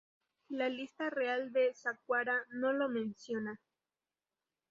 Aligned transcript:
La 0.49 0.67
lista 0.67 1.11
Real 1.11 1.53
de 1.53 1.75
Saqqara 1.75 2.43
no 2.49 2.73
lo 2.73 2.89
menciona. 2.89 3.53